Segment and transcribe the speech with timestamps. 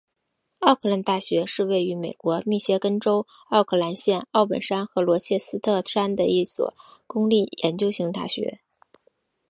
[0.61, 6.73] 奥克兰大学是位于美国密歇根州奥克兰县奥本山和罗切斯特山的一所
[7.05, 8.61] 公立研究型大学。